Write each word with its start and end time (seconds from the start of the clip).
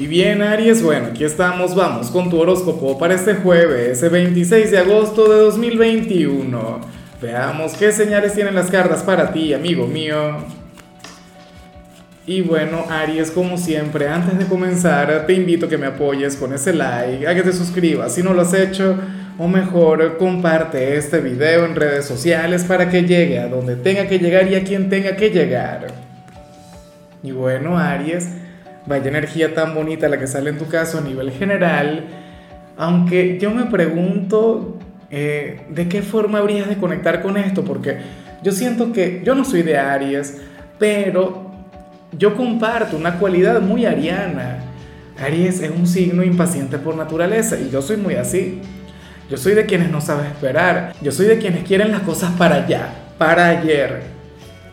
Y 0.00 0.06
bien, 0.06 0.40
Aries, 0.40 0.82
bueno, 0.82 1.08
aquí 1.08 1.24
estamos, 1.24 1.74
vamos 1.74 2.10
con 2.10 2.30
tu 2.30 2.40
horóscopo 2.40 2.98
para 2.98 3.16
este 3.16 3.34
jueves, 3.34 4.02
el 4.02 4.08
26 4.08 4.70
de 4.70 4.78
agosto 4.78 5.30
de 5.30 5.40
2021. 5.40 6.80
Veamos 7.20 7.74
qué 7.74 7.92
señales 7.92 8.32
tienen 8.32 8.54
las 8.54 8.70
cartas 8.70 9.02
para 9.02 9.30
ti, 9.30 9.52
amigo 9.52 9.86
mío. 9.86 10.38
Y 12.26 12.40
bueno, 12.40 12.86
Aries, 12.88 13.30
como 13.30 13.58
siempre, 13.58 14.08
antes 14.08 14.38
de 14.38 14.46
comenzar, 14.46 15.26
te 15.26 15.34
invito 15.34 15.66
a 15.66 15.68
que 15.68 15.76
me 15.76 15.88
apoyes 15.88 16.34
con 16.34 16.54
ese 16.54 16.72
like, 16.72 17.28
a 17.28 17.34
que 17.34 17.42
te 17.42 17.52
suscribas 17.52 18.14
si 18.14 18.22
no 18.22 18.32
lo 18.32 18.40
has 18.40 18.54
hecho, 18.54 18.98
o 19.36 19.48
mejor, 19.48 20.16
comparte 20.16 20.96
este 20.96 21.20
video 21.20 21.66
en 21.66 21.76
redes 21.76 22.06
sociales 22.06 22.64
para 22.64 22.88
que 22.88 23.02
llegue 23.02 23.38
a 23.38 23.48
donde 23.48 23.76
tenga 23.76 24.08
que 24.08 24.18
llegar 24.18 24.50
y 24.50 24.54
a 24.54 24.64
quien 24.64 24.88
tenga 24.88 25.14
que 25.14 25.28
llegar. 25.28 25.88
Y 27.22 27.32
bueno, 27.32 27.78
Aries, 27.78 28.28
vaya 28.90 29.08
energía 29.08 29.54
tan 29.54 29.72
bonita 29.72 30.08
la 30.08 30.18
que 30.18 30.26
sale 30.26 30.50
en 30.50 30.58
tu 30.58 30.66
caso 30.66 30.98
a 30.98 31.00
nivel 31.00 31.30
general, 31.30 32.04
aunque 32.76 33.38
yo 33.38 33.50
me 33.52 33.66
pregunto 33.66 34.76
eh, 35.10 35.60
de 35.70 35.88
qué 35.88 36.02
forma 36.02 36.38
habrías 36.38 36.68
de 36.68 36.76
conectar 36.76 37.22
con 37.22 37.36
esto, 37.36 37.64
porque 37.64 37.98
yo 38.42 38.50
siento 38.50 38.92
que 38.92 39.22
yo 39.24 39.36
no 39.36 39.44
soy 39.44 39.62
de 39.62 39.78
Aries, 39.78 40.38
pero 40.78 41.52
yo 42.18 42.36
comparto 42.36 42.96
una 42.96 43.18
cualidad 43.18 43.60
muy 43.60 43.86
ariana. 43.86 44.58
Aries 45.18 45.60
es 45.60 45.70
un 45.70 45.86
signo 45.86 46.24
impaciente 46.24 46.76
por 46.76 46.96
naturaleza 46.96 47.60
y 47.60 47.70
yo 47.70 47.82
soy 47.82 47.96
muy 47.96 48.14
así. 48.14 48.60
Yo 49.30 49.36
soy 49.36 49.54
de 49.54 49.66
quienes 49.66 49.90
no 49.90 50.00
saben 50.00 50.26
esperar. 50.26 50.94
Yo 51.00 51.12
soy 51.12 51.26
de 51.26 51.38
quienes 51.38 51.62
quieren 51.62 51.92
las 51.92 52.00
cosas 52.00 52.32
para 52.32 52.56
allá, 52.56 52.88
para 53.18 53.46
ayer. 53.46 54.02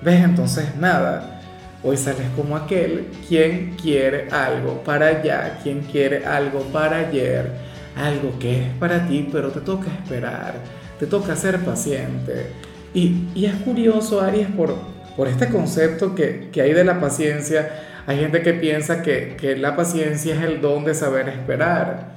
¿Ves? 0.01 0.23
Entonces, 0.23 0.75
nada. 0.79 1.36
Hoy 1.83 1.95
sales 1.95 2.25
como 2.35 2.57
aquel 2.57 3.07
quien 3.27 3.75
quiere 3.79 4.29
algo 4.31 4.83
para 4.83 5.07
allá, 5.07 5.59
quien 5.61 5.81
quiere 5.81 6.25
algo 6.25 6.61
para 6.73 6.97
ayer, 6.97 7.51
algo 7.95 8.37
que 8.39 8.63
es 8.63 8.69
para 8.79 9.07
ti, 9.07 9.29
pero 9.31 9.51
te 9.51 9.61
toca 9.61 9.87
esperar, 9.93 10.55
te 10.99 11.05
toca 11.05 11.35
ser 11.35 11.59
paciente. 11.59 12.47
Y, 12.95 13.45
es 13.45 13.53
curioso, 13.57 14.21
Aries, 14.21 14.47
por, 14.47 14.73
por 15.15 15.27
este 15.27 15.49
concepto 15.49 16.15
que, 16.15 16.49
que, 16.51 16.61
hay 16.61 16.73
de 16.73 16.83
la 16.83 16.99
paciencia. 16.99 17.69
Hay 18.07 18.17
gente 18.17 18.41
que 18.41 18.53
piensa 18.53 19.03
que, 19.03 19.37
que 19.39 19.55
la 19.55 19.75
paciencia 19.75 20.33
es 20.33 20.41
el 20.41 20.61
don 20.61 20.83
de 20.83 20.95
saber 20.95 21.29
esperar, 21.29 22.07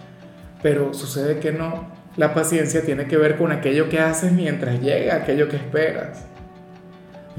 pero 0.62 0.94
sucede 0.94 1.38
que 1.38 1.52
no. 1.52 1.92
La 2.16 2.32
paciencia 2.32 2.82
tiene 2.82 3.06
que 3.06 3.18
ver 3.18 3.36
con 3.36 3.52
aquello 3.52 3.90
que 3.90 4.00
haces 4.00 4.32
mientras 4.32 4.80
llega 4.80 5.16
aquello 5.16 5.48
que 5.48 5.56
esperas. 5.56 6.24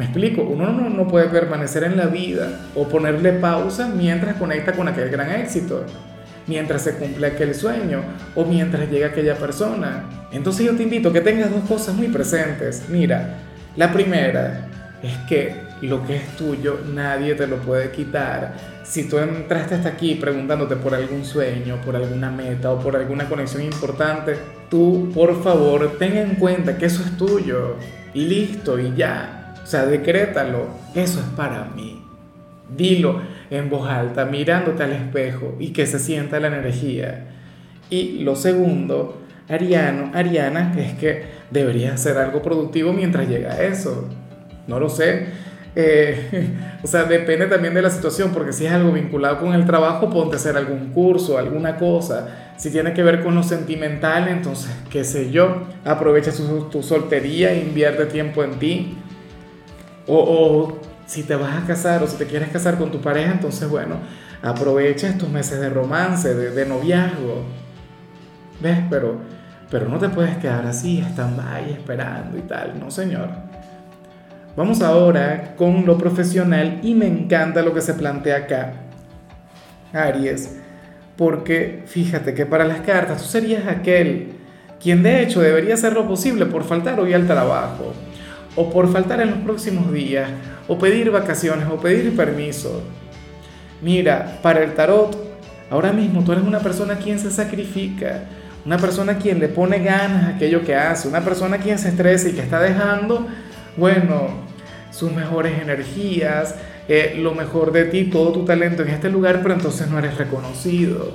Me 0.01 0.05
explico, 0.05 0.41
uno 0.41 0.71
no, 0.71 0.89
no, 0.89 1.07
puede 1.07 1.29
permanecer 1.29 1.83
en 1.83 1.95
la 1.95 2.07
vida 2.07 2.61
o 2.73 2.87
ponerle 2.87 3.33
pausa 3.33 3.87
mientras 3.87 4.35
conecta 4.37 4.71
con 4.71 4.87
aquel 4.87 5.11
gran 5.11 5.29
éxito, 5.29 5.85
mientras 6.47 6.81
se 6.81 6.95
cumple 6.95 7.27
aquel 7.27 7.53
sueño 7.53 8.01
o 8.33 8.43
mientras 8.43 8.89
llega 8.89 9.09
aquella 9.09 9.35
persona. 9.35 10.05
Entonces 10.31 10.65
yo 10.65 10.75
te 10.75 10.81
invito 10.81 11.09
a 11.09 11.13
que 11.13 11.21
tengas 11.21 11.51
dos 11.51 11.65
cosas 11.65 11.93
muy 11.93 12.07
presentes. 12.07 12.85
Mira, 12.89 13.41
la 13.75 13.93
primera 13.93 14.67
es 15.03 15.15
que 15.29 15.53
lo 15.83 16.03
que 16.03 16.15
es 16.15 16.35
tuyo 16.35 16.79
nadie 16.91 17.35
te 17.35 17.45
lo 17.45 17.57
puede 17.57 17.91
quitar. 17.91 18.55
Si 18.83 19.07
tú 19.07 19.19
entraste 19.19 19.75
hasta 19.75 19.89
aquí 19.89 20.15
preguntándote 20.15 20.77
por 20.77 20.95
algún 20.95 21.23
sueño, 21.23 21.79
por 21.85 21.95
alguna 21.95 22.31
meta 22.31 22.71
o 22.71 22.79
por 22.79 22.95
alguna 22.95 23.29
conexión 23.29 23.61
importante, 23.61 24.35
tú 24.67 25.11
por 25.13 25.43
favor 25.43 25.99
ten 25.99 26.17
en 26.17 26.35
cuenta 26.37 26.75
que 26.75 26.87
eso 26.87 27.03
es 27.03 27.15
tuyo 27.17 27.75
y 28.15 28.25
listo 28.25 28.79
y 28.79 28.95
ya 28.95 29.37
o 29.63 29.65
sea, 29.65 29.85
decrétalo, 29.85 30.67
eso 30.95 31.19
es 31.19 31.25
para 31.35 31.65
mí. 31.75 32.03
Dilo 32.75 33.21
en 33.49 33.69
voz 33.69 33.89
alta, 33.89 34.25
mirándote 34.25 34.83
al 34.83 34.93
espejo 34.93 35.55
y 35.59 35.73
que 35.73 35.85
se 35.85 35.99
sienta 35.99 36.39
la 36.39 36.47
energía. 36.47 37.27
Y 37.89 38.19
lo 38.23 38.35
segundo, 38.35 39.21
Ariano, 39.49 40.11
Ariana, 40.13 40.73
es 40.77 40.93
que 40.93 41.25
deberías 41.51 41.95
hacer 41.95 42.17
algo 42.17 42.41
productivo 42.41 42.93
mientras 42.93 43.27
llega 43.27 43.61
eso. 43.61 44.07
No 44.67 44.79
lo 44.79 44.89
sé. 44.89 45.27
Eh, 45.75 46.49
o 46.83 46.87
sea, 46.87 47.03
depende 47.03 47.47
también 47.47 47.73
de 47.73 47.81
la 47.81 47.89
situación, 47.89 48.31
porque 48.31 48.53
si 48.53 48.65
es 48.65 48.71
algo 48.71 48.91
vinculado 48.91 49.39
con 49.39 49.53
el 49.53 49.65
trabajo, 49.65 50.09
ponte 50.09 50.35
a 50.35 50.39
hacer 50.39 50.57
algún 50.57 50.91
curso, 50.91 51.37
alguna 51.37 51.77
cosa. 51.77 52.53
Si 52.57 52.69
tiene 52.69 52.93
que 52.93 53.03
ver 53.03 53.23
con 53.23 53.35
lo 53.35 53.43
sentimental, 53.43 54.27
entonces, 54.27 54.71
qué 54.89 55.03
sé 55.03 55.31
yo, 55.31 55.63
aprovecha 55.83 56.31
tu, 56.71 56.83
soltería, 56.83 57.55
invierte 57.55 58.05
tiempo 58.05 58.43
en 58.43 58.51
ti. 58.59 58.97
O, 60.07 60.77
si 61.05 61.23
te 61.23 61.35
vas 61.35 61.63
a 61.63 61.67
casar 61.67 62.01
o 62.03 62.07
si 62.07 62.17
te 62.17 62.25
quieres 62.25 62.49
casar 62.49 62.77
con 62.77 62.91
tu 62.91 63.01
pareja, 63.01 63.31
entonces 63.31 63.69
bueno, 63.69 63.97
aprovecha 64.41 65.07
estos 65.07 65.29
meses 65.29 65.59
de 65.59 65.69
romance, 65.69 66.33
de, 66.33 66.65
noviazgo. 66.65 67.43
¿Ves? 68.61 68.79
Pero, 68.89 69.17
pero 69.69 69.89
no 69.89 69.97
te 69.97 70.09
puedes 70.09 70.37
quedar 70.37 70.65
así, 70.65 70.99
estando 70.99 71.41
ahí 71.41 71.71
esperando 71.71 72.37
y 72.37 72.41
tal. 72.41 72.79
No, 72.79 72.89
señor. 72.91 73.29
Vamos 74.55 74.81
ahora 74.81 75.55
con 75.55 75.85
lo 75.85 75.97
profesional 75.97 76.79
y 76.83 76.93
me 76.93 77.07
encanta 77.07 77.61
lo 77.61 77.73
que 77.73 77.81
se 77.81 77.93
plantea 77.93 78.37
acá. 78.37 78.73
Aries, 79.93 80.57
porque 81.17 81.83
fíjate 81.85 82.33
que 82.33 82.45
para 82.45 82.65
las 82.65 82.81
cartas 82.81 83.21
tú 83.21 83.27
serías 83.27 83.67
aquel 83.67 84.33
quien 84.81 85.03
de 85.03 85.21
hecho 85.21 85.41
debería 85.41 85.75
hacer 85.75 85.93
lo 85.93 86.07
posible 86.07 86.45
por 86.45 86.63
faltar 86.63 86.99
hoy 86.99 87.13
al 87.13 87.27
trabajo 87.27 87.93
o 88.55 88.69
por 88.69 88.91
faltar 88.91 89.21
en 89.21 89.31
los 89.31 89.39
próximos 89.39 89.91
días, 89.91 90.29
o 90.67 90.77
pedir 90.77 91.11
vacaciones, 91.11 91.67
o 91.69 91.77
pedir 91.77 92.15
permiso. 92.15 92.83
Mira, 93.81 94.39
para 94.41 94.63
el 94.63 94.73
tarot, 94.73 95.17
ahora 95.69 95.91
mismo 95.91 96.23
tú 96.23 96.31
eres 96.33 96.43
una 96.43 96.59
persona 96.59 96.97
quien 96.97 97.19
se 97.19 97.31
sacrifica, 97.31 98.25
una 98.65 98.77
persona 98.77 99.17
quien 99.17 99.39
le 99.39 99.47
pone 99.47 99.79
ganas 99.79 100.25
a 100.25 100.35
aquello 100.35 100.63
que 100.63 100.75
hace, 100.75 101.07
una 101.07 101.21
persona 101.21 101.57
quien 101.57 101.79
se 101.79 101.89
estresa 101.89 102.29
y 102.29 102.33
que 102.33 102.41
está 102.41 102.59
dejando, 102.59 103.27
bueno, 103.77 104.27
sus 104.91 105.11
mejores 105.11 105.59
energías, 105.59 106.55
eh, 106.87 107.15
lo 107.17 107.33
mejor 107.33 107.71
de 107.71 107.85
ti, 107.85 108.05
todo 108.05 108.33
tu 108.33 108.45
talento 108.45 108.83
en 108.83 108.89
este 108.89 109.09
lugar, 109.09 109.39
pero 109.41 109.53
entonces 109.55 109.89
no 109.89 109.97
eres 109.97 110.17
reconocido. 110.17 111.13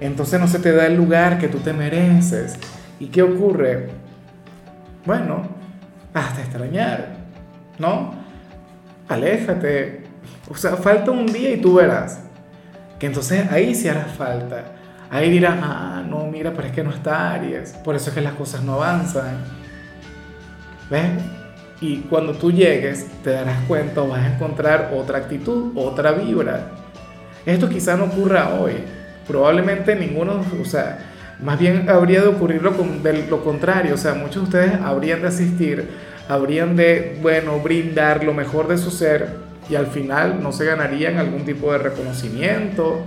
Entonces 0.00 0.38
no 0.38 0.48
se 0.48 0.58
te 0.58 0.72
da 0.72 0.86
el 0.86 0.96
lugar 0.96 1.38
que 1.38 1.48
tú 1.48 1.58
te 1.58 1.72
mereces. 1.72 2.56
¿Y 3.00 3.06
qué 3.06 3.22
ocurre? 3.22 3.88
Bueno, 5.06 5.57
hasta 6.14 6.40
extrañar, 6.40 7.16
¿no? 7.78 8.14
Aléjate. 9.08 10.04
O 10.50 10.56
sea, 10.56 10.76
falta 10.76 11.10
un 11.10 11.26
día 11.26 11.50
y 11.52 11.60
tú 11.60 11.74
verás. 11.74 12.20
Que 12.98 13.06
entonces 13.06 13.50
ahí 13.50 13.74
sí 13.74 13.88
hará 13.88 14.04
falta. 14.04 14.64
Ahí 15.10 15.30
dirás, 15.30 15.58
ah, 15.62 16.02
no, 16.06 16.26
mira, 16.26 16.52
pero 16.54 16.68
es 16.68 16.72
que 16.72 16.84
no 16.84 16.90
está 16.90 17.32
Aries. 17.32 17.72
Por 17.84 17.96
eso 17.96 18.10
es 18.10 18.14
que 18.14 18.20
las 18.20 18.34
cosas 18.34 18.62
no 18.62 18.74
avanzan. 18.74 19.44
¿Ves? 20.90 21.10
Y 21.80 21.98
cuando 22.02 22.32
tú 22.34 22.50
llegues, 22.50 23.06
te 23.22 23.30
darás 23.30 23.60
cuenta 23.68 24.02
o 24.02 24.08
vas 24.08 24.20
a 24.20 24.34
encontrar 24.34 24.92
otra 24.94 25.18
actitud, 25.18 25.72
otra 25.76 26.12
vibra. 26.12 26.66
Esto 27.46 27.68
quizá 27.68 27.96
no 27.96 28.04
ocurra 28.04 28.54
hoy. 28.54 28.72
Probablemente 29.26 29.94
ninguno, 29.94 30.44
o 30.60 30.64
sea, 30.64 30.98
más 31.42 31.58
bien 31.58 31.88
habría 31.88 32.22
de 32.22 32.28
ocurrir 32.28 32.62
lo, 32.62 32.72
lo 32.72 33.44
contrario, 33.44 33.94
o 33.94 33.98
sea, 33.98 34.14
muchos 34.14 34.36
de 34.36 34.58
ustedes 34.58 34.80
habrían 34.82 35.22
de 35.22 35.28
asistir, 35.28 35.88
habrían 36.28 36.76
de, 36.76 37.18
bueno, 37.22 37.58
brindar 37.60 38.24
lo 38.24 38.34
mejor 38.34 38.68
de 38.68 38.78
su 38.78 38.90
ser 38.90 39.48
y 39.70 39.76
al 39.76 39.86
final 39.86 40.42
no 40.42 40.52
se 40.52 40.64
ganarían 40.64 41.18
algún 41.18 41.44
tipo 41.44 41.72
de 41.72 41.78
reconocimiento. 41.78 43.02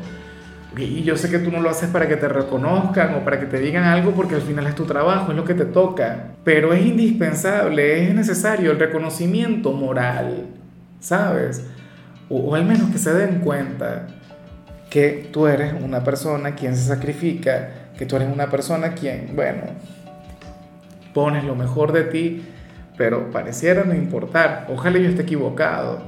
Y 0.78 1.04
yo 1.04 1.18
sé 1.18 1.30
que 1.30 1.40
tú 1.40 1.52
no 1.52 1.60
lo 1.60 1.70
haces 1.70 1.90
para 1.90 2.08
que 2.08 2.16
te 2.16 2.30
reconozcan 2.30 3.16
o 3.16 3.26
para 3.26 3.40
que 3.40 3.46
te 3.46 3.60
digan 3.60 3.84
algo 3.84 4.12
porque 4.12 4.36
al 4.36 4.42
final 4.42 4.68
es 4.68 4.76
tu 4.76 4.86
trabajo, 4.86 5.32
es 5.32 5.38
lo 5.38 5.44
que 5.44 5.54
te 5.54 5.66
toca. 5.66 6.30
Pero 6.46 6.72
es 6.74 6.86
indispensable, 6.86 8.08
es 8.08 8.16
necesario 8.16 8.72
el 8.72 8.80
reconocimiento 8.80 9.74
moral, 9.74 10.48
¿sabes? 11.02 11.66
O, 12.30 12.38
o 12.38 12.56
al 12.56 12.66
menos 12.66 12.90
que 12.90 13.00
se 13.00 13.14
den 13.14 13.40
cuenta 13.40 14.08
que 14.90 15.30
tú 15.32 15.48
eres 15.48 15.74
una 15.74 16.04
persona 16.04 16.56
quien 16.56 16.76
se 16.76 16.84
sacrifica, 16.84 17.81
que 18.02 18.08
tú 18.08 18.16
eres 18.16 18.30
una 18.34 18.50
persona 18.50 18.96
quien, 18.96 19.36
bueno, 19.36 19.62
pones 21.14 21.44
lo 21.44 21.54
mejor 21.54 21.92
de 21.92 22.06
ti, 22.06 22.44
pero 22.98 23.30
pareciera 23.30 23.84
no 23.84 23.94
importar. 23.94 24.66
Ojalá 24.74 24.98
yo 24.98 25.08
esté 25.08 25.22
equivocado. 25.22 26.02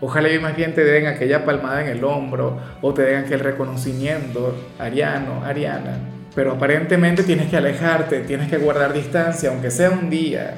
Ojalá 0.00 0.30
yo 0.30 0.40
más 0.40 0.56
bien 0.56 0.74
te 0.74 0.82
den 0.82 1.06
aquella 1.06 1.44
palmada 1.44 1.82
en 1.82 1.88
el 1.90 2.04
hombro 2.04 2.58
o 2.80 2.94
te 2.94 3.02
den 3.02 3.24
aquel 3.26 3.40
reconocimiento, 3.40 4.56
Ariano, 4.78 5.44
Ariana. 5.44 5.98
Pero 6.34 6.52
aparentemente 6.52 7.22
tienes 7.22 7.50
que 7.50 7.58
alejarte, 7.58 8.20
tienes 8.20 8.48
que 8.48 8.56
guardar 8.56 8.94
distancia, 8.94 9.50
aunque 9.50 9.70
sea 9.70 9.90
un 9.90 10.08
día. 10.08 10.54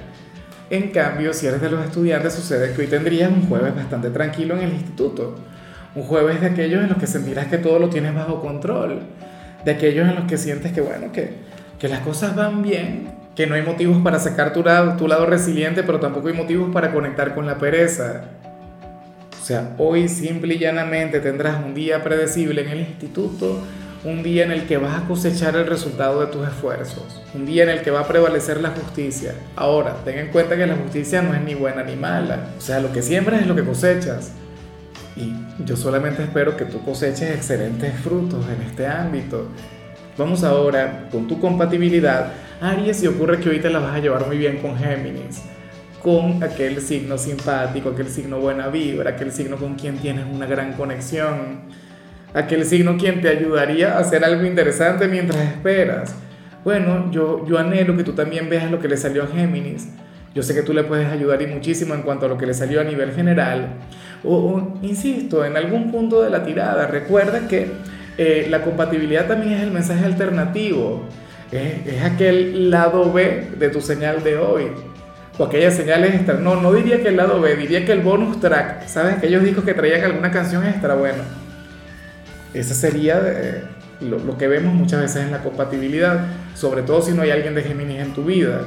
En 0.71 0.93
cambio, 0.93 1.35
si 1.35 1.49
eres 1.49 1.61
de 1.61 1.71
los 1.71 1.85
estudiantes, 1.85 2.35
sucede 2.35 2.73
que 2.73 2.83
hoy 2.83 2.87
tendrías 2.87 3.33
un 3.33 3.49
jueves 3.49 3.75
bastante 3.75 4.11
tranquilo 4.11 4.55
en 4.55 4.61
el 4.61 4.75
instituto. 4.75 5.35
Un 5.97 6.05
jueves 6.05 6.41
de 6.41 6.47
aquellos 6.47 6.85
en 6.85 6.89
los 6.91 6.99
que 6.99 7.09
sentirás 7.09 7.49
que 7.49 7.59
todo 7.59 7.81
lo 7.81 7.89
tienes 7.89 8.15
bajo 8.15 8.41
control 8.41 9.01
de 9.65 9.71
aquellos 9.71 10.09
en 10.09 10.15
los 10.15 10.25
que 10.25 10.39
sientes 10.39 10.73
que, 10.73 10.81
bueno, 10.81 11.13
que, 11.13 11.31
que 11.79 11.89
las 11.89 12.01
cosas 12.01 12.35
van 12.35 12.63
bien, 12.63 13.09
que 13.35 13.47
no 13.47 13.55
hay 13.55 13.63
motivos 13.63 13.99
para 14.03 14.19
sacar 14.19 14.53
tu 14.53 14.63
lado, 14.63 14.97
tu 14.97 15.09
lado 15.09 15.27
resiliente, 15.27 15.83
pero 15.83 16.01
tampoco 16.01 16.29
hay 16.29 16.35
motivos 16.35 16.73
para 16.73 16.93
conectar 16.93 17.35
con 17.35 17.47
la 17.47 17.59
pereza. 17.59 18.25
O 19.41 19.45
sea, 19.45 19.75
hoy 19.79 20.09
simple 20.09 20.55
y 20.55 20.59
llanamente 20.59 21.21
tendrás 21.21 21.65
un 21.65 21.75
día 21.75 22.03
predecible 22.03 22.63
en 22.63 22.69
el 22.69 22.81
instituto, 22.81 23.61
un 24.05 24.23
día 24.23 24.45
en 24.45 24.53
el 24.53 24.67
que 24.67 24.77
vas 24.77 25.03
a 25.03 25.07
cosechar 25.07 25.57
el 25.57 25.67
resultado 25.67 26.21
de 26.21 26.27
tus 26.27 26.47
esfuerzos, 26.47 27.23
un 27.35 27.47
día 27.47 27.63
en 27.65 27.71
el 27.71 27.83
que 27.83 27.91
va 27.91 28.01
a 28.01 28.09
prevalecer 28.09 28.61
la 28.61 28.71
justicia. 28.71 29.35
Ahora, 29.57 29.97
ten 30.05 30.19
en 30.19 30.29
cuenta 30.29 30.57
que 30.57 30.67
la 30.67 30.77
justicia 30.77 31.23
no 31.23 31.35
es 31.35 31.41
ni 31.43 31.55
buena 31.55 31.85
ni 31.85 31.97
mala, 31.97 32.51
o 32.57 32.61
sea, 32.61 32.81
lo 32.81 32.93
que 32.93 33.03
siembras 33.03 33.43
es 33.43 33.47
lo 33.47 33.55
que 33.55 33.65
cosechas. 33.65 34.33
Y 35.17 35.35
yo 35.65 35.77
solamente 35.77 36.23
espero 36.23 36.57
que 36.57 36.65
tú 36.65 36.83
coseches 36.85 37.31
excelentes 37.31 37.95
frutos 38.01 38.45
en 38.49 38.63
este 38.63 38.87
ámbito. 38.87 39.49
Vamos 40.17 40.45
ahora 40.45 41.09
con 41.11 41.29
tu 41.29 41.41
compatibilidad. 41.41 42.33
Aries, 42.61 43.03
y 43.03 43.09
ocurre 43.09 43.41
que 43.41 43.51
te 43.59 43.71
la 43.71 43.81
vas 43.81 43.97
a 43.97 43.99
llevar 43.99 44.27
muy 44.27 44.39
bien 44.39 44.59
con 44.59 44.77
Géminis 44.79 45.43
con 46.03 46.43
aquel 46.43 46.81
signo 46.81 47.17
simpático, 47.17 47.91
aquel 47.91 48.09
signo 48.09 48.41
buena 48.41 48.69
vibra, 48.69 49.11
aquel 49.11 49.31
signo 49.31 49.57
con 49.57 49.77
quien 49.77 49.99
tienes 49.99 50.27
una 50.29 50.47
gran 50.47 50.73
conexión, 50.73 51.61
aquel 52.35 52.65
signo 52.65 52.97
quien 52.97 53.21
te 53.21 53.29
ayudaría 53.29 53.97
a 53.97 54.01
hacer 54.01 54.25
algo 54.25 54.45
interesante 54.45 55.07
mientras 55.07 55.41
esperas. 55.41 56.15
Bueno, 56.65 57.11
yo, 57.13 57.47
yo 57.47 57.57
anhelo 57.57 57.97
que 57.97 58.03
tú 58.03 58.13
también 58.13 58.51
veas 58.51 58.69
lo 58.71 58.81
que 58.81 58.89
le 58.89 58.97
salió 58.97 59.23
a 59.23 59.27
Géminis. 59.29 59.91
Yo 60.35 60.43
sé 60.43 60.55
que 60.55 60.63
tú 60.63 60.73
le 60.73 60.85
puedes 60.85 61.09
ayudar 61.09 61.43
y 61.43 61.47
muchísimo 61.47 61.95
en 61.95 62.03
cuanto 62.03 62.27
a 62.27 62.29
lo 62.29 62.39
que 62.39 62.47
le 62.47 62.55
salió 62.55 62.81
a 62.81 62.85
nivel 62.85 63.13
general. 63.13 63.75
O, 64.25 64.79
insisto, 64.83 65.45
en 65.45 65.57
algún 65.57 65.91
punto 65.91 66.23
de 66.23 66.31
la 66.31 66.45
tirada, 66.45 66.87
recuerda 66.87 67.49
que 67.49 67.71
eh, 68.19 68.47
la 68.49 68.63
compatibilidad 68.63 69.27
también 69.27 69.55
es 69.55 69.63
el 69.63 69.71
mensaje 69.71 70.05
alternativo. 70.05 71.03
es 71.51 72.03
aquel 72.03 72.71
lado 72.71 73.13
B 73.13 73.49
de 73.59 73.69
tu 73.69 73.81
señal 73.81 74.23
de 74.23 74.39
hoy 74.39 74.71
o 75.39 75.45
aquellas 75.45 75.75
señales 75.75 76.15
extra. 76.15 76.35
No, 76.35 76.61
no 76.61 76.73
diría 76.73 77.03
que 77.03 77.09
el 77.09 77.17
lado 77.17 77.41
B, 77.41 77.57
diría 77.57 77.85
que 77.85 77.93
el 77.93 78.01
bonus 78.01 78.41
track, 78.41 78.87
¿sabes? 78.87 79.17
Aquellos 79.17 79.43
discos 79.43 79.65
que 79.65 79.75
traían 79.75 80.03
alguna 80.05 80.31
canción 80.31 80.67
extra, 80.67 80.95
bueno. 80.95 81.23
Ese 82.55 82.75
sería 82.75 83.21
eh, 83.25 83.63
lo, 84.01 84.37
que 84.37 84.47
vemos 84.47 84.75
muchas 84.75 85.01
veces 85.01 85.25
en 85.25 85.31
la 85.31 85.43
compatibilidad, 85.43 86.27
sobre 86.55 86.83
todo 86.83 87.01
si 87.01 87.13
no 87.13 87.23
hay 87.23 87.31
alguien 87.31 87.55
de 87.55 87.63
Géminis 87.63 88.01
en 88.01 88.13
tu 88.13 88.25
vida. 88.25 88.61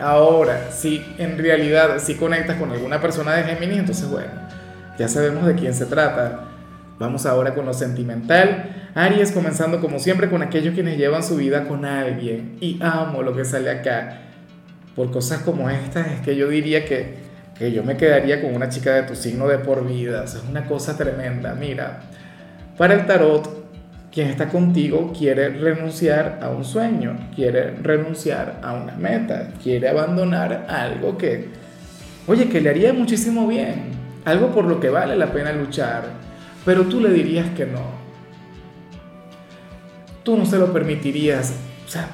Ahora, 0.00 0.70
si 0.70 1.04
en 1.18 1.38
realidad 1.38 1.98
si 1.98 2.14
conectas 2.14 2.56
con 2.56 2.70
alguna 2.70 3.00
persona 3.00 3.34
de 3.34 3.44
Géminis, 3.44 3.78
entonces 3.78 4.08
bueno, 4.08 4.30
ya 4.98 5.08
sabemos 5.08 5.46
de 5.46 5.54
quién 5.54 5.74
se 5.74 5.86
trata. 5.86 6.44
Vamos 6.98 7.26
ahora 7.26 7.54
con 7.54 7.66
lo 7.66 7.74
sentimental. 7.74 8.90
Aries 8.94 9.32
comenzando 9.32 9.80
como 9.80 9.98
siempre 9.98 10.28
con 10.28 10.42
aquellos 10.42 10.74
quienes 10.74 10.98
llevan 10.98 11.22
su 11.22 11.36
vida 11.36 11.64
con 11.64 11.84
alguien. 11.84 12.56
Y 12.60 12.78
amo 12.80 13.22
lo 13.22 13.34
que 13.34 13.44
sale 13.44 13.70
acá 13.70 14.18
por 14.94 15.10
cosas 15.10 15.42
como 15.42 15.70
estas 15.70 16.06
es 16.08 16.20
que 16.20 16.36
yo 16.36 16.48
diría 16.48 16.84
que, 16.84 17.14
que 17.58 17.72
yo 17.72 17.82
me 17.82 17.96
quedaría 17.96 18.42
con 18.42 18.54
una 18.54 18.68
chica 18.68 18.94
de 18.94 19.02
tu 19.02 19.14
signo 19.14 19.48
de 19.48 19.58
por 19.58 19.86
vida. 19.86 20.24
es 20.24 20.42
una 20.48 20.66
cosa 20.66 20.96
tremenda. 20.96 21.54
Mira, 21.54 22.00
para 22.76 22.94
el 22.94 23.06
tarot, 23.06 23.61
quien 24.12 24.28
está 24.28 24.48
contigo 24.48 25.12
quiere 25.16 25.48
renunciar 25.48 26.38
a 26.42 26.50
un 26.50 26.64
sueño, 26.64 27.16
quiere 27.34 27.70
renunciar 27.76 28.60
a 28.62 28.74
una 28.74 28.94
meta, 28.94 29.54
quiere 29.62 29.88
abandonar 29.88 30.66
algo 30.68 31.16
que, 31.16 31.48
oye, 32.26 32.48
que 32.48 32.60
le 32.60 32.70
haría 32.70 32.92
muchísimo 32.92 33.48
bien, 33.48 33.92
algo 34.26 34.52
por 34.52 34.66
lo 34.66 34.78
que 34.80 34.90
vale 34.90 35.16
la 35.16 35.32
pena 35.32 35.50
luchar, 35.52 36.04
pero 36.64 36.82
tú 36.82 37.00
le 37.00 37.10
dirías 37.10 37.48
que 37.56 37.64
no. 37.64 38.02
Tú 40.22 40.36
no 40.36 40.46
se 40.46 40.58
lo 40.58 40.72
permitirías. 40.72 41.54
O 41.86 41.90
sea, 41.90 42.06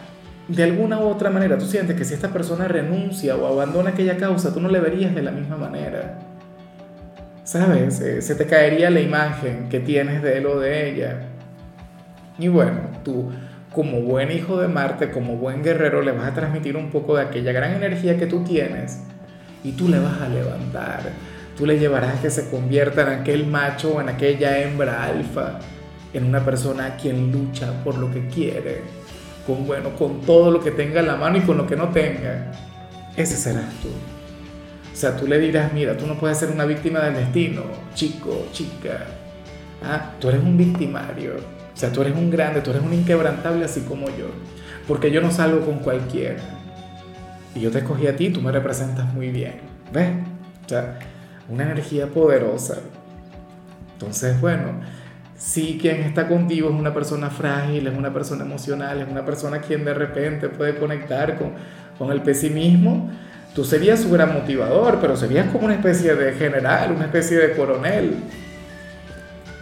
de 0.46 0.62
alguna 0.62 0.98
u 1.00 1.08
otra 1.08 1.28
manera 1.28 1.58
tú 1.58 1.66
sientes 1.66 1.96
que 1.96 2.04
si 2.04 2.14
esta 2.14 2.28
persona 2.28 2.68
renuncia 2.68 3.36
o 3.36 3.46
abandona 3.46 3.90
aquella 3.90 4.16
causa, 4.16 4.54
tú 4.54 4.60
no 4.60 4.68
le 4.68 4.80
verías 4.80 5.14
de 5.14 5.22
la 5.22 5.32
misma 5.32 5.56
manera. 5.56 6.20
¿Sabes? 7.44 8.00
Eh, 8.00 8.22
se 8.22 8.34
te 8.34 8.46
caería 8.46 8.88
la 8.88 9.00
imagen 9.00 9.68
que 9.68 9.80
tienes 9.80 10.22
de 10.22 10.38
él 10.38 10.46
o 10.46 10.60
de 10.60 10.90
ella. 10.90 11.27
Y 12.38 12.49
bueno, 12.49 12.81
tú 13.05 13.31
como 13.73 14.00
buen 14.00 14.31
hijo 14.32 14.61
de 14.61 14.69
Marte, 14.69 15.11
como 15.11 15.37
buen 15.37 15.62
guerrero, 15.62 16.02
le 16.02 16.12
vas 16.12 16.29
a 16.29 16.35
transmitir 16.35 16.76
un 16.76 16.90
poco 16.90 17.17
de 17.17 17.23
aquella 17.23 17.52
gran 17.52 17.75
energía 17.75 18.19
que 18.19 18.26
tú 18.26 18.43
tienes 18.44 19.00
y 19.64 19.73
tú 19.73 19.88
le 19.88 19.99
vas 19.99 20.20
a 20.20 20.29
levantar. 20.29 21.00
Tú 21.56 21.67
le 21.67 21.79
llevarás 21.79 22.19
a 22.19 22.23
que 22.23 22.31
se 22.31 22.50
convierta 22.50 23.02
en 23.02 23.20
aquel 23.20 23.46
macho 23.46 23.96
o 23.96 24.00
en 24.00 24.08
aquella 24.08 24.61
hembra 24.61 25.05
alfa, 25.05 25.58
en 26.12 26.25
una 26.25 26.44
persona 26.44 26.96
quien 26.96 27.32
lucha 27.32 27.85
por 27.85 27.99
lo 27.99 28.11
que 28.12 28.26
quiere 28.29 28.82
con, 29.49 29.67
bueno, 29.67 29.96
con 29.96 30.20
todo 30.20 30.50
lo 30.50 30.61
que 30.61 30.70
tenga 30.70 31.00
en 31.00 31.06
la 31.06 31.17
mano 31.17 31.38
y 31.38 31.40
con 31.40 31.56
lo 31.56 31.67
que 31.67 31.75
no 31.75 31.88
tenga, 31.88 32.52
ese 33.17 33.35
serás 33.35 33.73
tú. 33.82 33.88
O 33.88 34.96
sea, 34.96 35.17
tú 35.17 35.26
le 35.26 35.38
dirás, 35.38 35.73
mira, 35.73 35.96
tú 35.96 36.06
no 36.06 36.19
puedes 36.19 36.37
ser 36.38 36.50
una 36.50 36.67
víctima 36.67 37.00
del 37.00 37.14
destino, 37.14 37.62
chico, 37.94 38.46
chica. 38.52 39.06
Ah, 39.82 40.12
tú 40.20 40.29
eres 40.29 40.43
un 40.43 40.56
victimario. 40.58 41.57
O 41.78 41.80
sea, 41.80 41.92
tú 41.92 42.02
eres 42.02 42.16
un 42.16 42.28
grande, 42.28 42.60
tú 42.60 42.70
eres 42.70 42.82
un 42.82 42.92
inquebrantable 42.92 43.64
así 43.64 43.82
como 43.82 44.06
yo. 44.08 44.26
Porque 44.88 45.12
yo 45.12 45.20
no 45.20 45.30
salgo 45.30 45.64
con 45.64 45.78
cualquiera. 45.78 46.40
Y 47.54 47.60
yo 47.60 47.70
te 47.70 47.78
escogí 47.78 48.08
a 48.08 48.16
ti, 48.16 48.30
tú 48.30 48.40
me 48.40 48.50
representas 48.50 49.14
muy 49.14 49.28
bien. 49.28 49.60
¿Ves? 49.92 50.10
O 50.66 50.69
sea, 50.69 50.98
una 51.48 51.62
energía 51.62 52.08
poderosa. 52.08 52.78
Entonces, 53.92 54.40
bueno, 54.40 54.80
si 55.36 55.78
quien 55.80 56.00
está 56.00 56.26
contigo 56.26 56.69
es 56.69 56.75
una 56.75 56.92
persona 56.92 57.30
frágil, 57.30 57.86
es 57.86 57.96
una 57.96 58.12
persona 58.12 58.44
emocional, 58.44 59.00
es 59.00 59.08
una 59.08 59.25
persona 59.25 59.60
quien 59.60 59.84
de 59.84 59.94
repente 59.94 60.48
puede 60.48 60.75
conectar 60.78 61.38
con, 61.38 61.52
con 61.96 62.10
el 62.10 62.22
pesimismo, 62.22 63.08
tú 63.54 63.64
serías 63.64 64.00
su 64.00 64.10
gran 64.10 64.34
motivador, 64.34 64.98
pero 65.00 65.16
serías 65.16 65.46
como 65.52 65.66
una 65.66 65.75
especie 65.75 66.16
de 66.16 66.32
general, 66.32 66.90
una 66.90 67.04
especie 67.04 67.36
de 67.36 67.54
coronel. 67.54 68.16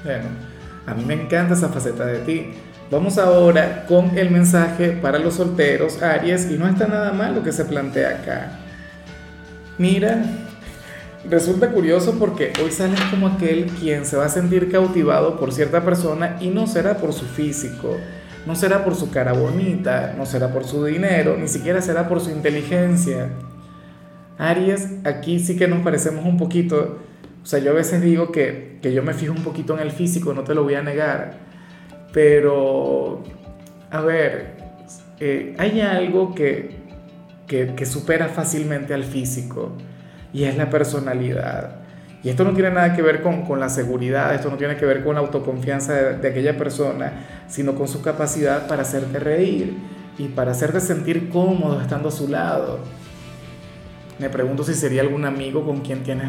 Bueno, 0.03 0.46
a 0.87 0.95
mí 0.95 1.05
me 1.05 1.15
encanta 1.15 1.55
esa 1.55 1.69
faceta 1.69 2.07
de 2.07 2.19
ti. 2.21 2.53
Vamos 2.91 3.19
ahora 3.19 3.85
con 3.87 4.17
el 4.17 4.31
mensaje 4.31 4.93
para 4.93 5.19
los 5.19 5.35
solteros, 5.35 6.01
Aries, 6.03 6.51
y 6.51 6.55
no 6.57 6.69
está 6.69 6.87
nada 6.87 7.13
mal 7.13 7.35
lo 7.35 7.43
que 7.43 7.53
se 7.53 7.65
plantea 7.65 8.11
acá. 8.11 8.61
Mira, 9.77 10.25
resulta 11.29 11.71
curioso 11.71 12.17
porque 12.19 12.53
hoy 12.63 12.71
sales 12.71 13.01
como 13.11 13.27
aquel 13.27 13.67
quien 13.67 14.07
se 14.07 14.17
va 14.17 14.27
a 14.27 14.29
sentir 14.29 14.71
cautivado 14.71 15.39
por 15.39 15.53
cierta 15.53 15.85
persona 15.85 16.37
y 16.41 16.49
no 16.49 16.69
será 16.69 16.99
por 16.99 17.13
su 17.13 17.25
físico, 17.25 17.97
no 18.47 18.55
será 18.55 18.85
por 18.85 18.95
su 18.95 19.11
cara 19.11 19.33
bonita, 19.33 20.15
no 20.17 20.25
será 20.25 20.53
por 20.53 20.65
su 20.65 20.85
dinero, 20.85 21.37
ni 21.37 21.49
siquiera 21.49 21.83
será 21.83 22.09
por 22.09 22.21
su 22.21 22.31
inteligencia. 22.31 23.31
Aries, 24.39 24.89
aquí 25.05 25.41
sí 25.41 25.57
que 25.57 25.67
nos 25.67 25.83
parecemos 25.83 26.25
un 26.25 26.37
poquito, 26.37 26.99
o 27.47 27.49
sea, 27.49 27.61
yo 27.61 27.71
a 27.71 27.75
veces 27.75 28.03
digo 28.03 28.33
que, 28.33 28.81
yo 28.83 29.05
me 29.05 29.15
fijo 29.15 29.33
un 29.33 29.45
poquito 29.45 29.73
en 29.75 29.79
el 29.79 29.93
físico, 29.93 30.35
no 30.35 30.43
te 30.43 30.53
lo 30.53 30.65
voy 30.65 30.75
a 30.75 30.83
negar, 30.83 31.35
pero, 32.13 33.23
a 33.89 34.01
ver, 34.01 34.57
eh, 35.21 35.55
hay 35.57 35.81
algo 35.81 36.35
que, 36.35 36.79
que, 37.47 37.77
que 37.77 37.87
supera 37.87 38.27
fácilmente 38.27 38.95
al 38.95 39.05
físico 39.05 39.77
y 40.33 40.43
es 40.43 40.57
la 40.57 40.71
personalidad. 40.71 41.83
Y 42.25 42.31
esto 42.31 42.43
no 42.43 42.53
tiene 42.53 42.73
nada 42.73 42.97
que 42.97 43.03
ver 43.03 43.23
con, 43.23 43.43
con 43.43 43.61
la 43.61 43.69
seguridad, 43.69 44.35
esto 44.35 44.51
no 44.51 44.57
tiene 44.57 44.77
que 44.77 44.85
ver 44.85 45.05
con 45.05 45.15
la 45.15 45.21
autoconfianza 45.21 45.93
de, 45.93 46.29
aquella 46.29 46.57
persona, 46.59 47.45
sino 47.47 47.77
con 47.77 47.87
su 47.87 48.03
capacidad 48.03 48.67
para 48.67 48.83
hacerte 48.83 49.21
reír 49.21 49.73
y 50.19 50.27
para 50.27 50.51
hacerte 50.51 50.81
sentir 50.81 51.29
cómodo 51.29 51.81
estando 51.81 52.09
a 52.09 52.11
su 52.11 52.27
lado. 52.27 52.81
Me 54.19 54.31
pregunto 54.31 54.65
si 54.65 54.75
sería 54.75 55.03
algún 55.03 55.25
amigo 55.25 55.65
con 55.65 55.83
quien 55.83 56.03
tienes 56.03 56.29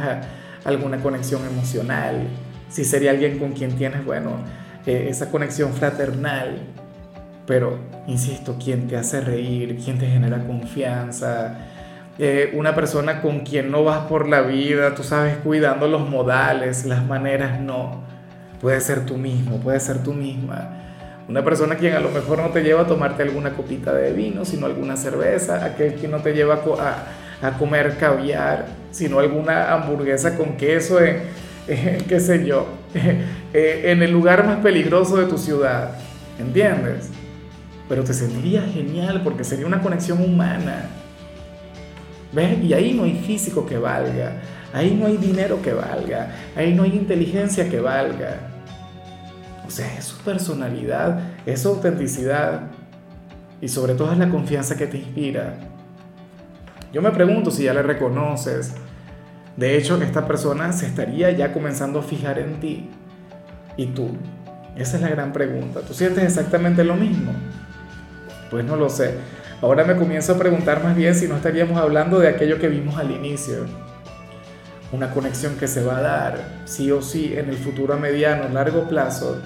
alguna 0.63 0.97
conexión 0.97 1.45
emocional, 1.45 2.27
si 2.69 2.83
sería 2.83 3.11
alguien 3.11 3.39
con 3.39 3.53
quien 3.53 3.75
tienes, 3.75 4.05
bueno, 4.05 4.31
eh, 4.85 5.07
esa 5.09 5.29
conexión 5.31 5.73
fraternal. 5.73 6.57
Pero, 7.45 7.79
insisto, 8.07 8.57
quien 8.61 8.87
te 8.87 8.97
hace 8.97 9.21
reír, 9.21 9.79
quien 9.83 9.97
te 9.97 10.05
genera 10.05 10.45
confianza, 10.45 11.57
eh, 12.19 12.51
una 12.55 12.75
persona 12.75 13.21
con 13.21 13.41
quien 13.41 13.71
no 13.71 13.83
vas 13.83 14.05
por 14.07 14.27
la 14.27 14.41
vida, 14.41 14.95
tú 14.95 15.03
sabes, 15.03 15.37
cuidando 15.37 15.87
los 15.87 16.09
modales, 16.09 16.85
las 16.85 17.05
maneras, 17.05 17.59
no. 17.61 18.01
Puede 18.59 18.81
ser 18.81 19.05
tú 19.05 19.17
mismo, 19.17 19.59
puede 19.59 19.79
ser 19.79 20.03
tú 20.03 20.13
misma. 20.13 20.71
Una 21.29 21.43
persona 21.43 21.75
quien 21.75 21.93
a 21.93 21.99
lo 21.99 22.09
mejor 22.09 22.39
no 22.39 22.49
te 22.49 22.63
lleva 22.63 22.81
a 22.81 22.87
tomarte 22.87 23.21
alguna 23.21 23.51
copita 23.51 23.93
de 23.93 24.13
vino, 24.13 24.45
sino 24.45 24.65
alguna 24.65 24.97
cerveza, 24.97 25.63
aquel 25.63 25.95
que 25.95 26.07
no 26.07 26.17
te 26.19 26.33
lleva 26.33 26.61
a, 26.79 27.47
a 27.47 27.51
comer 27.57 27.97
caviar, 27.97 28.65
sino 28.97 29.19
alguna 29.19 29.73
hamburguesa 29.73 30.35
con 30.35 30.57
queso 30.57 30.99
en, 30.99 31.21
qué 32.07 32.19
sé 32.19 32.43
yo, 32.43 32.65
eh, 33.53 33.83
en 33.85 34.01
el 34.01 34.11
lugar 34.11 34.43
más 34.43 34.57
peligroso 34.57 35.17
de 35.17 35.27
tu 35.27 35.37
ciudad, 35.37 35.91
¿entiendes? 36.39 37.09
Pero 37.87 38.03
te 38.03 38.13
sentirías 38.13 38.65
genial 38.73 39.21
porque 39.23 39.43
sería 39.43 39.67
una 39.67 39.81
conexión 39.81 40.19
humana. 40.19 40.89
¿Ves? 42.33 42.57
Y 42.63 42.73
ahí 42.73 42.93
no 42.93 43.03
hay 43.03 43.21
físico 43.25 43.67
que 43.67 43.77
valga, 43.77 44.41
ahí 44.73 44.97
no 44.99 45.05
hay 45.05 45.17
dinero 45.17 45.61
que 45.61 45.73
valga, 45.73 46.31
ahí 46.55 46.73
no 46.73 46.81
hay 46.81 46.95
inteligencia 46.95 47.69
que 47.69 47.79
valga. 47.79 48.37
O 49.65 49.69
sea, 49.69 49.95
es 49.95 50.05
su 50.05 50.17
personalidad, 50.23 51.19
es 51.45 51.61
su 51.61 51.69
autenticidad 51.69 52.63
y 53.61 53.67
sobre 53.67 53.93
todo 53.93 54.11
es 54.11 54.17
la 54.17 54.29
confianza 54.29 54.75
que 54.75 54.87
te 54.87 54.97
inspira. 54.97 55.53
Yo 56.93 57.01
me 57.01 57.11
pregunto 57.11 57.51
si 57.51 57.63
ya 57.63 57.73
le 57.73 57.83
reconoces. 57.83 58.73
De 59.55 59.77
hecho, 59.77 60.01
esta 60.01 60.27
persona 60.27 60.71
se 60.71 60.85
estaría 60.85 61.31
ya 61.31 61.51
comenzando 61.51 61.99
a 61.99 62.03
fijar 62.03 62.39
en 62.39 62.59
ti. 62.59 62.89
¿Y 63.75 63.87
tú? 63.87 64.11
Esa 64.75 64.97
es 64.97 65.03
la 65.03 65.09
gran 65.09 65.33
pregunta. 65.33 65.81
¿Tú 65.81 65.93
sientes 65.93 66.23
exactamente 66.23 66.83
lo 66.83 66.95
mismo? 66.95 67.33
Pues 68.49 68.63
no 68.63 68.75
lo 68.75 68.89
sé. 68.89 69.15
Ahora 69.61 69.83
me 69.83 69.95
comienzo 69.95 70.33
a 70.33 70.37
preguntar 70.37 70.83
más 70.83 70.95
bien 70.95 71.15
si 71.15 71.27
no 71.27 71.35
estaríamos 71.35 71.77
hablando 71.77 72.19
de 72.19 72.27
aquello 72.27 72.59
que 72.59 72.67
vimos 72.67 72.95
al 72.97 73.11
inicio. 73.11 73.65
Una 74.91 75.11
conexión 75.11 75.55
que 75.55 75.67
se 75.67 75.83
va 75.83 75.97
a 75.97 76.01
dar, 76.01 76.39
sí 76.65 76.91
o 76.91 77.01
sí, 77.01 77.33
en 77.35 77.49
el 77.49 77.57
futuro 77.57 77.95
a 77.95 77.97
mediano, 77.97 78.47
largo 78.49 78.87
plazo. 78.87 79.41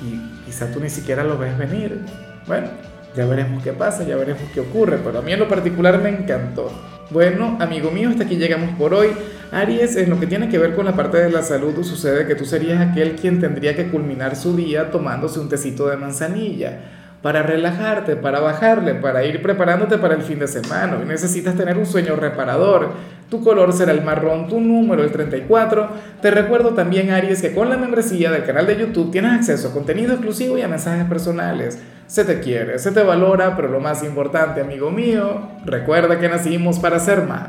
Y 0.00 0.46
quizá 0.46 0.70
tú 0.70 0.80
ni 0.80 0.88
siquiera 0.88 1.24
lo 1.24 1.36
ves 1.36 1.58
venir. 1.58 2.00
Bueno, 2.46 2.68
ya 3.16 3.26
veremos 3.26 3.62
qué 3.62 3.72
pasa, 3.72 4.04
ya 4.04 4.16
veremos 4.16 4.42
qué 4.54 4.60
ocurre, 4.60 4.98
pero 5.02 5.18
a 5.18 5.22
mí 5.22 5.32
en 5.32 5.40
lo 5.40 5.48
particular 5.48 6.00
me 6.00 6.10
encantó. 6.10 6.70
Bueno, 7.10 7.56
amigo 7.60 7.90
mío, 7.90 8.10
hasta 8.10 8.24
aquí 8.24 8.36
llegamos 8.36 8.70
por 8.78 8.94
hoy. 8.94 9.08
Aries, 9.50 9.96
en 9.96 10.10
lo 10.10 10.20
que 10.20 10.28
tiene 10.28 10.48
que 10.48 10.58
ver 10.58 10.74
con 10.76 10.86
la 10.86 10.94
parte 10.94 11.18
de 11.18 11.30
la 11.30 11.42
salud, 11.42 11.74
sucede 11.82 12.26
que 12.26 12.36
tú 12.36 12.44
serías 12.44 12.80
aquel 12.80 13.16
quien 13.16 13.40
tendría 13.40 13.74
que 13.74 13.88
culminar 13.88 14.36
su 14.36 14.54
día 14.56 14.90
tomándose 14.90 15.40
un 15.40 15.48
tecito 15.48 15.88
de 15.88 15.96
manzanilla 15.96 16.99
para 17.22 17.42
relajarte, 17.42 18.16
para 18.16 18.40
bajarle, 18.40 18.94
para 18.94 19.24
ir 19.24 19.42
preparándote 19.42 19.98
para 19.98 20.14
el 20.14 20.22
fin 20.22 20.38
de 20.38 20.48
semana. 20.48 20.98
Y 21.02 21.06
necesitas 21.06 21.54
tener 21.54 21.76
un 21.76 21.86
sueño 21.86 22.16
reparador. 22.16 22.90
Tu 23.28 23.42
color 23.44 23.72
será 23.72 23.92
el 23.92 24.02
marrón, 24.02 24.48
tu 24.48 24.60
número 24.60 25.04
el 25.04 25.12
34. 25.12 25.88
Te 26.22 26.30
recuerdo 26.30 26.70
también, 26.70 27.10
Aries, 27.10 27.42
que 27.42 27.54
con 27.54 27.68
la 27.68 27.76
membresía 27.76 28.30
del 28.30 28.44
canal 28.44 28.66
de 28.66 28.76
YouTube 28.76 29.12
tienes 29.12 29.32
acceso 29.32 29.68
a 29.68 29.72
contenido 29.72 30.14
exclusivo 30.14 30.58
y 30.58 30.62
a 30.62 30.68
mensajes 30.68 31.04
personales. 31.04 31.78
Se 32.06 32.24
te 32.24 32.40
quiere, 32.40 32.78
se 32.78 32.90
te 32.90 33.02
valora, 33.02 33.54
pero 33.54 33.68
lo 33.68 33.78
más 33.78 34.02
importante, 34.02 34.60
amigo 34.60 34.90
mío, 34.90 35.48
recuerda 35.64 36.18
que 36.18 36.28
nacimos 36.28 36.80
para 36.80 36.98
ser 36.98 37.22
más. 37.22 37.48